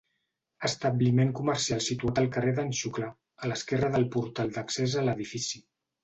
[0.67, 3.09] Establiment comercial situat al carrer d'en Xuclà,
[3.43, 5.61] a l'esquerre del portal d'accés a l'edifici.